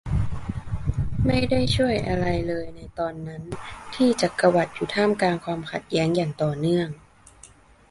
[1.25, 3.43] ไม่ได้ช่วยอะไรเลยในตอนนั้น
[3.93, 6.87] ที่จักรวรรดิอยู่ท่ามกลางความขัดแย้งอย่างต่อเนื่อง